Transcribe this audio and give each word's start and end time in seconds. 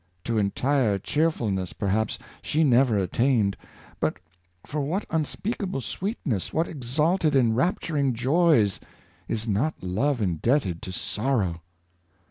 To 0.23 0.39
entire 0.39 0.97
cheerfulness, 0.97 1.73
perhaps, 1.73 2.17
she 2.41 2.63
never 2.63 2.97
attained, 2.97 3.55
but 3.99 4.17
for 4.65 4.81
what 4.81 5.05
unspeakable 5.11 5.81
sweetness, 5.81 6.51
what 6.51 6.67
exalted 6.67 7.35
enrapturing 7.35 8.13
joys, 8.15 8.79
is 9.27 9.47
not 9.47 9.75
love 9.83 10.19
indebted 10.19 10.81
to 10.81 10.91
sorrow! 10.91 11.61